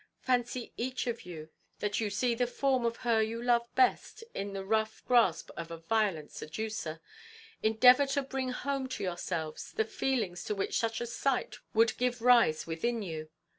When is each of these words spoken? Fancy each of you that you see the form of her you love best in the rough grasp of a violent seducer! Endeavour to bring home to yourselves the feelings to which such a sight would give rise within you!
Fancy 0.23 0.73
each 0.77 1.05
of 1.05 1.27
you 1.27 1.49
that 1.77 1.99
you 1.99 2.09
see 2.09 2.33
the 2.33 2.47
form 2.47 2.87
of 2.87 2.97
her 3.05 3.21
you 3.21 3.39
love 3.39 3.67
best 3.75 4.23
in 4.33 4.53
the 4.53 4.65
rough 4.65 5.05
grasp 5.05 5.51
of 5.55 5.69
a 5.69 5.77
violent 5.77 6.31
seducer! 6.31 6.99
Endeavour 7.61 8.07
to 8.07 8.23
bring 8.23 8.49
home 8.49 8.87
to 8.89 9.03
yourselves 9.03 9.71
the 9.73 9.85
feelings 9.85 10.43
to 10.45 10.55
which 10.55 10.79
such 10.79 11.01
a 11.01 11.05
sight 11.05 11.59
would 11.75 11.95
give 11.99 12.19
rise 12.19 12.65
within 12.65 13.03
you! 13.03 13.29